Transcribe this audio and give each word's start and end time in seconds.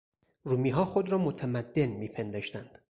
رومیها 0.43 0.85
خود 0.85 1.11
را 1.11 1.17
متمدن 1.17 1.85
میپنداشتند. 1.89 2.79